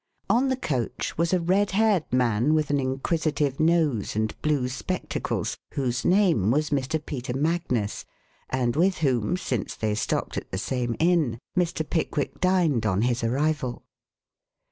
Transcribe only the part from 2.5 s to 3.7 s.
with an inquisitive